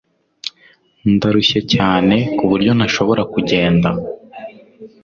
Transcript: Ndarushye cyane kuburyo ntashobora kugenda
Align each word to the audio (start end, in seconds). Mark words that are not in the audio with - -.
Ndarushye 1.13 1.59
cyane 1.73 2.15
kuburyo 2.37 2.71
ntashobora 2.77 3.21
kugenda 3.33 3.89